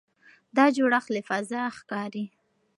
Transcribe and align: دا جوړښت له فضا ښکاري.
دا 0.55 0.65
جوړښت 0.75 1.09
له 1.15 1.21
فضا 1.29 1.61
ښکاري. 1.77 2.25